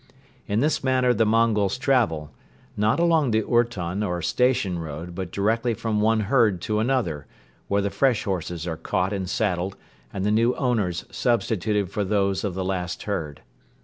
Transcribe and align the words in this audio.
In 0.47 0.61
this 0.61 0.83
manner 0.83 1.13
the 1.13 1.27
Mongols 1.27 1.77
travel, 1.77 2.31
not 2.75 2.99
along 2.99 3.29
the 3.29 3.43
ourton 3.43 4.01
or 4.01 4.19
station 4.23 4.79
road 4.79 5.13
but 5.13 5.31
directly 5.31 5.75
from 5.75 6.01
one 6.01 6.21
herd 6.21 6.59
to 6.61 6.79
another, 6.79 7.27
where 7.67 7.83
the 7.83 7.91
fresh 7.91 8.23
horses 8.23 8.65
are 8.65 8.77
caught 8.77 9.13
and 9.13 9.29
saddled 9.29 9.75
and 10.11 10.25
the 10.25 10.31
new 10.31 10.55
owners 10.55 11.05
substituted 11.11 11.91
for 11.91 12.03
those 12.03 12.43
of 12.43 12.55
the 12.55 12.65
last 12.65 13.03
herd. 13.03 13.41